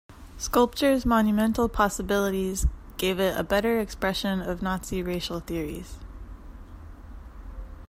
[0.39, 2.65] Sculpture's monumental possibilities
[2.97, 5.99] gave it a better expression of Nazi racial theories.